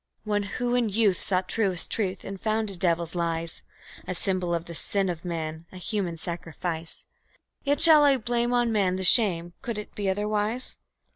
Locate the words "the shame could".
8.95-9.77